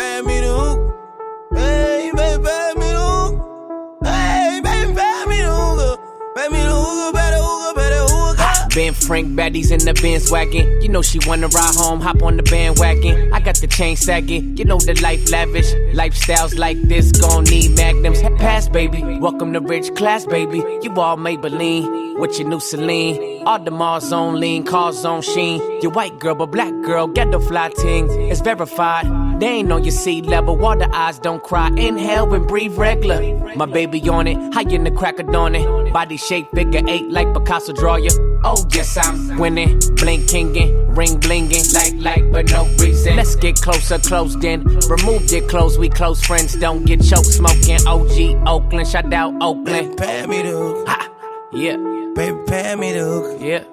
[8.74, 10.80] Ben Frank baddies in the Benz wagon.
[10.80, 13.32] You know she wanna ride home, hop on the bandwagon.
[13.32, 14.56] I got the chain sagging.
[14.56, 15.72] You know the life lavish.
[15.92, 18.22] Lifestyles like this gon' need magnums.
[18.38, 19.02] Pass, baby.
[19.18, 20.58] Welcome to rich class, baby.
[20.82, 23.42] You all Maybelline with your new Celine.
[23.44, 25.60] All the Mars on lean, cars on sheen.
[25.82, 28.08] Your white girl, but black girl, get the fly ting.
[28.30, 29.19] It's verified.
[29.40, 30.54] They ain't on your sea level.
[30.56, 31.68] Water eyes don't cry.
[31.68, 33.20] Inhale and breathe regular.
[33.56, 35.92] My baby on it, high in the crack of dawn it.
[35.92, 38.10] Body shape figure eight like Picasso draw you.
[38.44, 43.16] Oh yes, I'm winning, blinkingin', ring blingin', like like but no reason.
[43.16, 44.64] Let's get closer, close then.
[44.88, 46.54] Remove your clothes, we close friends.
[46.54, 47.78] Don't get choked smoking.
[47.86, 49.96] OG Oakland, shout out Oakland.
[49.96, 50.86] Pay me the hook.
[50.88, 51.08] Ha,
[51.52, 51.76] yeah,
[52.14, 53.40] Baby, pay me the hook.
[53.40, 53.64] yeah.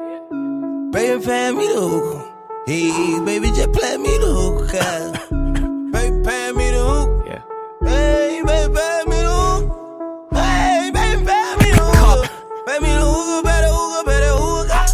[0.91, 2.33] Baby, pay me the hook.
[2.65, 5.36] Hey, baby, just play me the hook.
[5.97, 7.25] Baby, pay me the hook.
[7.25, 7.41] Yeah.
[7.81, 9.63] Hey, baby, pay me the hook.
[10.31, 12.29] Hey, baby, pay me the hook.
[12.67, 14.69] Pay me the hook, better hook, better hook.
[14.69, 14.85] uh.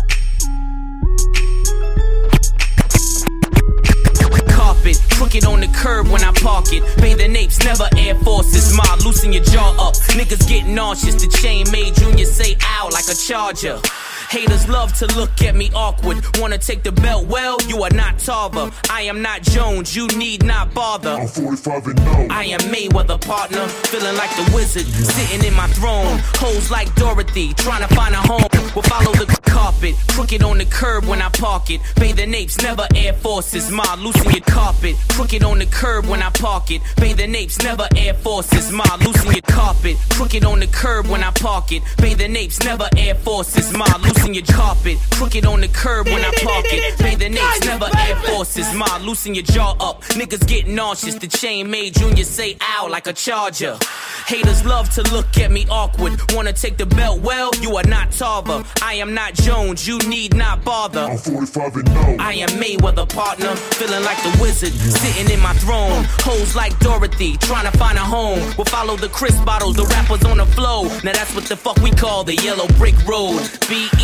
[4.55, 4.97] carpet.
[5.11, 6.83] Crooked on the curb when I park it.
[7.01, 8.73] Bathing apes, never Air Forces.
[8.73, 9.95] Ma, loosen your jaw up.
[10.15, 11.15] Niggas get nauseous.
[11.15, 13.81] The chain made Junior say ow like a charger.
[14.29, 16.23] Haters love to look at me awkward.
[16.39, 17.27] Wanna take the belt?
[17.27, 18.71] Well, you are not Tarver.
[18.89, 19.95] I am not Jones.
[19.95, 21.11] You need not bother.
[21.11, 22.27] I'm 45 and no.
[22.29, 23.67] I am Mayweather partner.
[23.67, 24.85] Feeling like the wizard.
[24.85, 26.19] Sitting in my throne.
[26.35, 27.53] Hoes like Dorothy.
[27.53, 28.47] Trying to find a home.
[28.75, 29.95] Will follow the carpet.
[30.09, 31.81] Crooked on the curb when I park it.
[31.95, 33.71] Bathing apes, never Air Forces.
[33.71, 34.95] Ma, loosen your carpet.
[35.09, 36.81] Crooked on the curb when I park it.
[36.97, 38.71] Bathing apes, never Air Forces.
[38.71, 39.97] Ma, loosen your carpet.
[40.09, 41.83] Crooked on the curb when I park it.
[41.97, 43.71] Bathing apes, never Air Forces.
[43.73, 44.97] Ma, loosen your carpet.
[45.11, 46.97] Crooked on the curb when I park it.
[46.99, 48.73] Pay the apes, never Air Forces.
[48.73, 50.01] Ma, loosen your jaw up.
[50.19, 51.15] Niggas get nauseous.
[51.15, 53.77] The chain made Junior say ow like a charger.
[54.27, 56.19] Haters love to look at me awkward.
[56.31, 57.21] Wanna take the belt?
[57.21, 58.63] Well, you are not Tarver.
[58.81, 59.87] I am not Jones.
[59.87, 61.01] You need not bother.
[61.01, 62.15] I'm 45 and no.
[62.19, 63.55] I am Mayweather partner.
[63.55, 64.71] Feeling like the wizard.
[64.71, 66.05] Sitting in my throne.
[66.21, 67.37] Hoes like Dorothy.
[67.37, 68.39] Trying to find a home.
[68.57, 69.75] We'll follow the crisp bottles.
[69.75, 70.83] The rappers on the flow.
[71.03, 73.41] Now that's what the fuck we call the yellow brick road.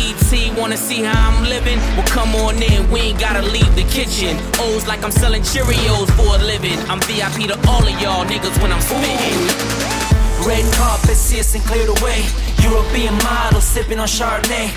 [0.00, 1.78] BET wanna see how I'm living?
[1.94, 2.90] Well, come on in.
[2.90, 4.32] We ain't gotta leave the kitchen.
[4.58, 6.78] O's like I'm selling Cheerios for a living.
[6.88, 9.40] I'm VIP to all of y'all niggas when I'm spitting.
[10.48, 12.24] Red carpet, see us and clear the way.
[12.64, 14.72] European model sipping on Chardonnay.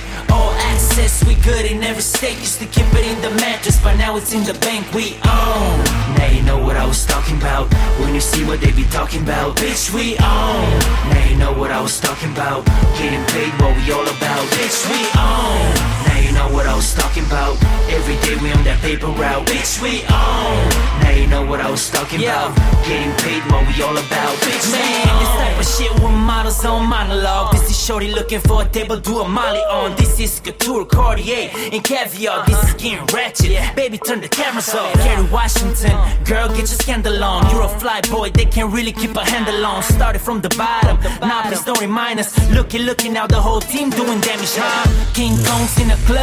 [0.74, 2.38] Access, we good in every state.
[2.40, 4.92] Used to keep it in the mattress, but now it's in the bank.
[4.92, 5.78] We own.
[6.18, 7.72] Now you know what I was talking about.
[8.00, 10.80] When you see what they be talking about, bitch, we own.
[11.14, 12.66] Now you know what I was talking about.
[12.98, 16.03] Getting paid, what we all about, bitch, we own.
[16.34, 17.62] Now you know what I was talking about.
[17.90, 20.66] Every day we on that paper route, bitch, we own.
[21.02, 22.56] Now you know what I was talking about.
[22.88, 26.90] Getting paid, what we all about, bitch, Man, this type of shit with models on
[26.90, 27.54] monologue.
[27.54, 29.96] This is Shorty looking for a table, do a molly on.
[29.96, 32.46] This is Couture, Cartier, and caviar.
[32.46, 33.76] This is getting ratchet.
[33.76, 34.94] Baby, turn the cameras off.
[34.96, 37.50] Kerry Washington, girl, get your scandal on.
[37.52, 39.84] You're a fly boy, they can't really keep a handle on.
[39.84, 42.34] Started from the bottom, nah, please don't remind us.
[42.50, 45.14] Looking, looking, now the whole team doing damage, huh?
[45.14, 46.23] King Kong's in the club,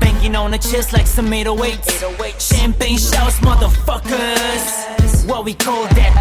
[0.00, 2.40] banging on the chest like some 808s.
[2.40, 5.26] Champagne showers, motherfuckers.
[5.28, 6.12] What we call that?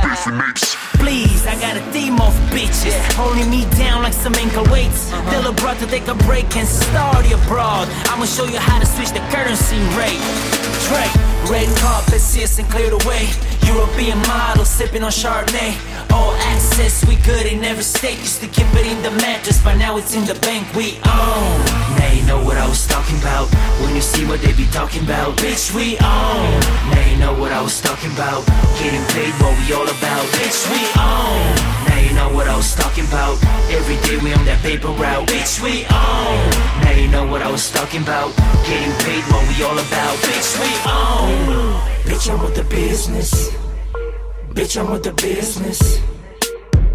[1.00, 5.12] Please, I got a team of bitches holding me down like some ankle weights.
[5.12, 5.32] Uh-huh.
[5.32, 7.88] Tell a bro to take a break and start abroad.
[8.08, 10.24] I'ma show you how to switch the currency rate.
[10.88, 11.10] Trey,
[11.50, 13.30] red carpet, see us and clear the way.
[13.68, 15.74] European model sipping on Chardonnay.
[16.12, 18.20] All access, we good in every state.
[18.20, 20.68] Used to keep it in the mattress, but now it's in the bank.
[20.76, 21.56] We own.
[21.98, 23.48] Now you know what I was talking about.
[23.82, 26.60] When you see what they be talking about, bitch, we own.
[26.92, 28.46] Now you know what I was talking about.
[28.80, 31.83] Getting paid, what we all about, bitch, we own.
[32.04, 33.42] Now you know what I was talking about.
[33.72, 35.28] Every day we on that paper route.
[35.28, 36.84] Bitch, we on.
[36.84, 38.36] Now you know what I was talking about.
[38.68, 40.16] Getting paid, what we all about.
[40.20, 41.80] Bitch, we on.
[42.04, 43.52] Bitch, I'm with the business.
[44.52, 46.00] Bitch, I'm with the business.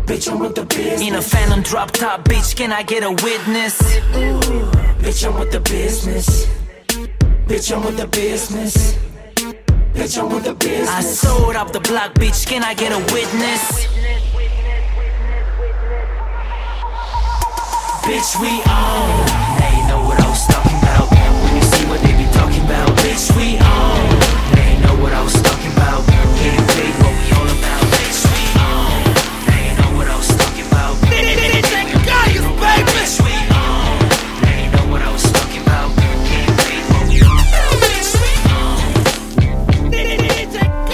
[0.04, 1.00] Bitch, I'm with the business.
[1.00, 3.80] In a phantom drop top, bitch, can I get a witness?
[5.00, 6.46] Bitch, I'm with the business.
[7.46, 8.94] Bitch, I'm with the business.
[9.94, 10.88] Bitch, I'm with the business.
[10.88, 13.88] I sold up the block, bitch, can I get a witness?
[18.06, 19.26] Bitch, we on.
[19.58, 21.08] Now you know what I was talking about.
[21.10, 22.88] When you see what they be talking about.
[22.98, 24.08] Bitch, we on.
[24.54, 26.06] Now you know what I was talking about.
[26.06, 27.82] Getting paid, what we all about.
[27.94, 29.02] Bitch, we on.
[29.46, 30.96] Now you know what I was talking about.
[31.04, 33.98] Bitch, we on.
[34.42, 35.88] Now know what I was talking about.
[35.96, 37.72] Getting paid, what we all about.
[37.82, 38.78] Bitch, we on.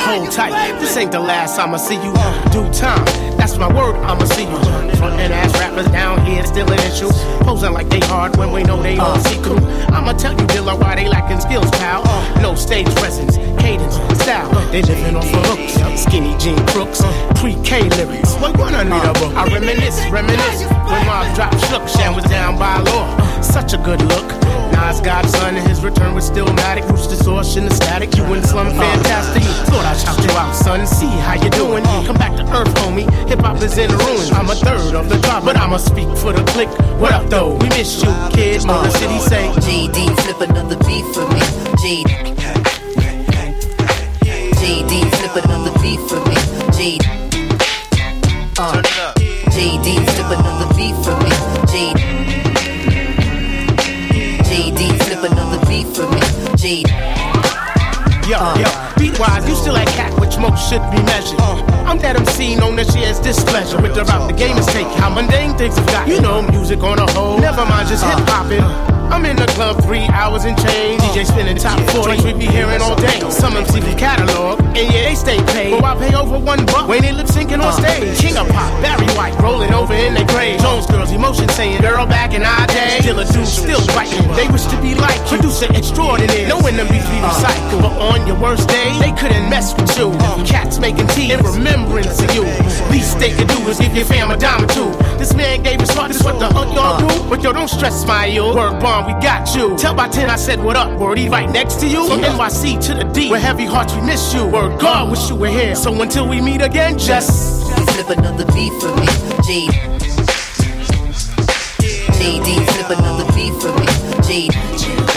[0.05, 0.52] Hold tight,
[0.95, 2.12] this ain't the last I'ma see you.
[2.53, 3.05] Due time,
[3.36, 4.59] that's my word, I'ma see you.
[4.95, 7.11] Frontin' ass rappers down here still an issue.
[7.42, 9.59] Posing like they hard when we know they all see through.
[9.90, 12.05] I'ma tell you, Dilla, why they lacking skills, pal.
[12.40, 14.49] No stage presence, cadence, style.
[14.70, 17.03] They living off of looks, skinny jean crooks,
[17.40, 18.34] pre-K lyrics.
[18.36, 19.34] What one I need a book?
[19.34, 20.62] I reminisce, reminisce.
[20.86, 23.40] When Mobb dropped shook, Shan was down by law.
[23.40, 24.30] Such a good look.
[24.72, 26.88] Nas godson and his return was Stillmatic.
[26.88, 28.16] Roots distortion, the static.
[28.16, 29.42] You in the slum, fantastic.
[29.70, 30.84] Thought I'd shout you out, son.
[30.87, 31.82] See how you doing.
[32.05, 33.09] Come back to earth, homie.
[33.28, 34.30] Hip hop is in ruins.
[34.32, 36.68] I'm a third of the drop, but I'ma speak for the click.
[37.01, 37.55] What up, though?
[37.55, 38.66] We miss you, kid.
[38.66, 39.49] Motor City say.
[39.64, 41.41] JD, flip another beat for me.
[41.80, 42.05] JD.
[44.61, 46.37] JD, flip another beat for me.
[46.76, 47.01] JD.
[48.59, 48.82] Uh,
[49.57, 51.30] JD, flip another beat for me.
[51.72, 52.01] JD.
[54.45, 56.20] JD, flip another beat for me.
[56.61, 57.14] JD.
[58.28, 61.40] Yo, yo, beat wise, you still at cat, which most should be measured.
[61.40, 61.62] Uh.
[61.86, 64.92] I'm that MC known that she has displeasure with the route the game is taking.
[64.98, 66.08] How mundane things have got.
[66.08, 67.38] You know, music on a whole.
[67.38, 68.60] Never mind, just hip hopping.
[68.60, 68.94] Uh.
[69.12, 71.00] I'm in the club three hours and change.
[71.00, 71.12] Uh.
[71.12, 73.20] DJ spinning top 40, we be hearing all day.
[73.30, 75.80] Some MC be catalog, and yeah, they stay paid.
[75.80, 78.18] But I pay over one buck when they lip syncing on stage?
[78.18, 80.60] King of pop, Barry White, rolling over in their grave.
[80.60, 82.98] Jones girls, emotion saying, girl, back in our day.
[83.00, 84.26] Still a dude, still fighting.
[84.34, 84.66] They wish
[85.66, 85.94] to be like you.
[85.94, 86.92] Producer extraordinaire, knowing them uh.
[86.92, 87.82] beats we recycle.
[87.82, 90.10] But on your worst day, they couldn't mess with you.
[90.10, 90.44] Uh.
[90.44, 92.42] Cats making tea in remembrance of you.
[92.90, 94.90] Least they could do is give your fam a dime or two.
[95.18, 97.06] This man gave his heart, this what the hunt y'all do?
[97.06, 97.28] Uh.
[97.28, 98.44] But yo, don't stress my you.
[98.44, 99.76] Word bomb, we got you.
[99.76, 102.06] Tell by 10 I said what up, word he right next to you.
[102.08, 104.46] From NYC to the D, with heavy hearts we miss you.
[104.46, 105.74] Word God, wish you were here.
[105.74, 109.06] So until we meet again, just flip another beat for me.
[109.46, 109.94] JD.
[112.14, 113.86] JD, flip another beat for me.
[114.24, 115.13] JD.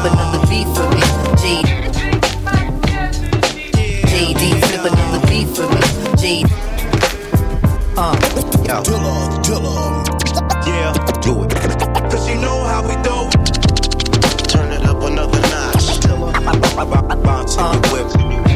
[0.00, 1.02] Uh, JD, flip another beat for me.
[1.42, 1.66] JD.
[4.06, 5.80] JD, flip another beat for me.
[6.22, 6.46] JD.
[7.96, 8.14] Uh,
[8.64, 8.76] yo.
[8.84, 9.74] Dilla, Dilla.
[10.68, 11.50] Yeah, do it.
[12.12, 13.28] Cause you know how we do.
[14.46, 15.98] Turn it up another notch.
[15.98, 16.30] Dilla.
[17.24, 18.47] Bounce in the whip.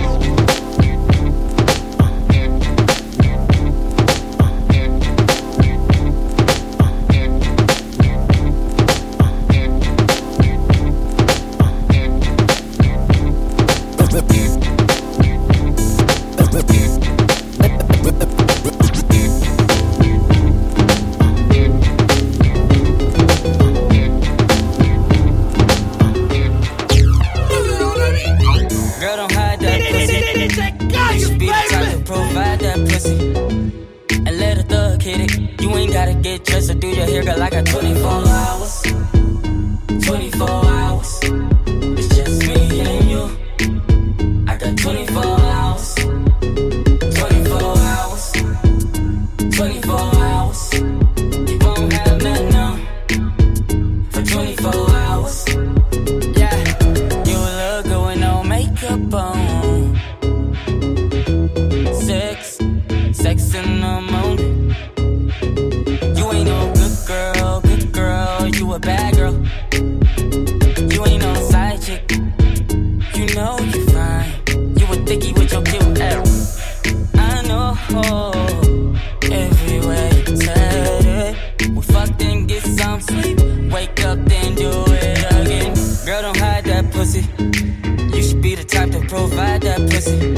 [90.03, 90.37] Pussy.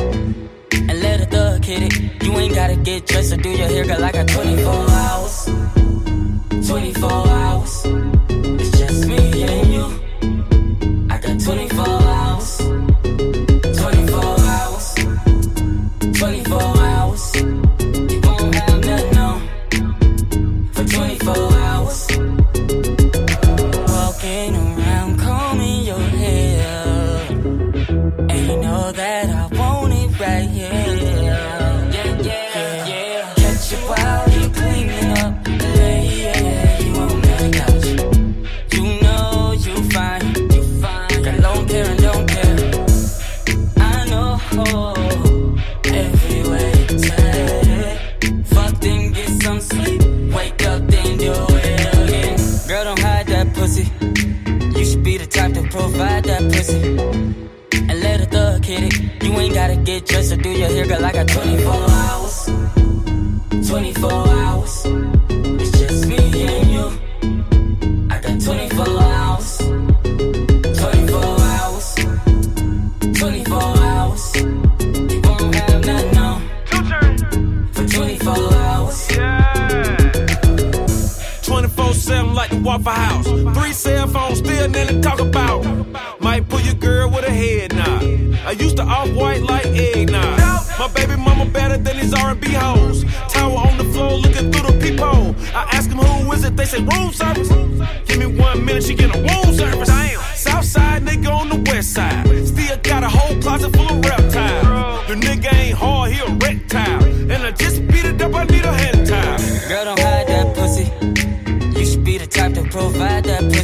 [0.73, 2.23] And let a thug hit it.
[2.23, 4.05] You ain't gotta get dressed or do your hair, girl.
[4.05, 4.94] I got 24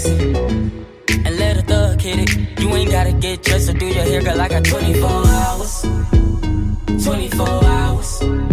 [0.07, 2.61] and let a thug hit it.
[2.61, 4.41] You ain't gotta get dressed or do your hair, girl.
[4.41, 5.83] I got 24 hours.
[7.05, 8.50] 24 hours.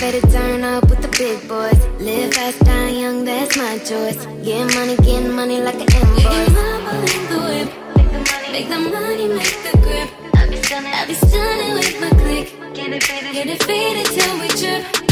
[0.00, 1.78] better turn up with the big boys.
[2.00, 4.26] Live fast, die young, that's my choice.
[4.44, 6.22] Get money, get money like an invoice.
[6.22, 6.46] You
[7.06, 7.68] can the whip.
[8.52, 10.10] Make the money, make the grip.
[10.34, 12.74] I'll be stunning, I'll be stunning with my click.
[12.74, 15.05] Get it faded, get it faded till we trip.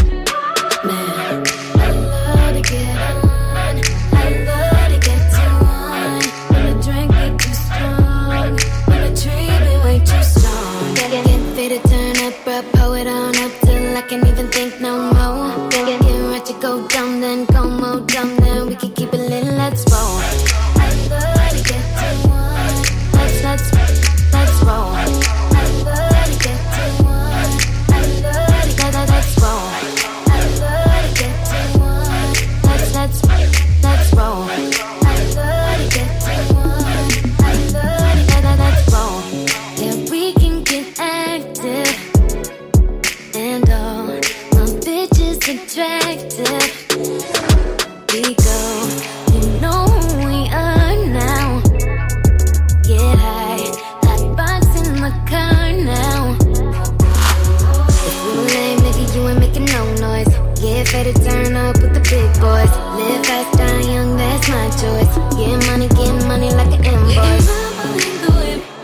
[60.92, 62.70] life, to turn up with the big boys.
[62.96, 65.14] Live fast, die young, that's my choice.
[65.36, 67.48] Get money, get money like an invoice.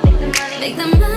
[0.05, 1.10] Make the money, make the money.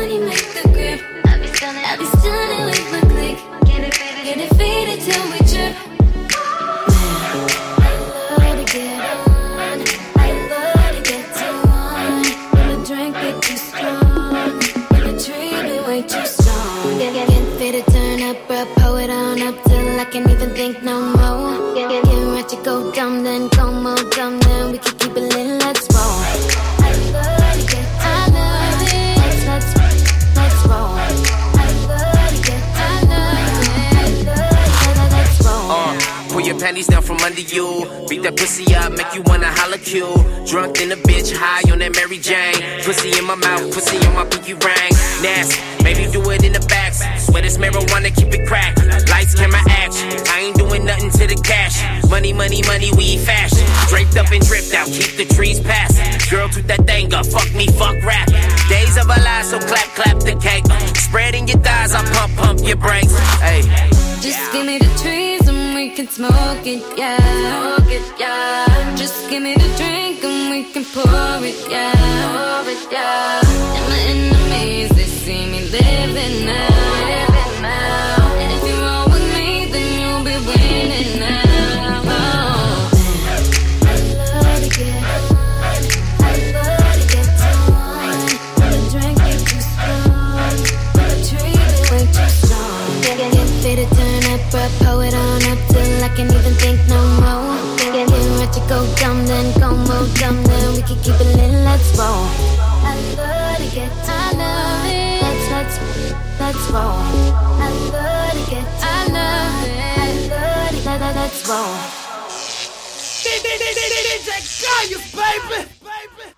[113.75, 115.72] Let's Kayus, baby.